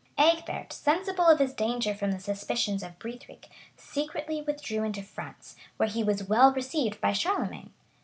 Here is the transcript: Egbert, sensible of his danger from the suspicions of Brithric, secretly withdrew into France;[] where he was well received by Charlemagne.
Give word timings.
Egbert, 0.17 0.73
sensible 0.73 1.27
of 1.27 1.37
his 1.37 1.53
danger 1.53 1.93
from 1.93 2.11
the 2.11 2.19
suspicions 2.19 2.81
of 2.81 2.97
Brithric, 2.97 3.49
secretly 3.77 4.41
withdrew 4.41 4.83
into 4.83 5.03
France;[] 5.03 5.55
where 5.77 5.89
he 5.89 6.03
was 6.03 6.23
well 6.23 6.51
received 6.51 6.99
by 6.99 7.13
Charlemagne. 7.13 7.71